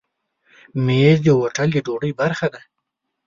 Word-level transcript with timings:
مېز 0.85 1.17
د 1.23 1.27
هوټل 1.39 1.67
د 1.73 1.77
ډوډۍ 1.85 2.11
برخه 2.21 2.47
ده. 2.53 2.61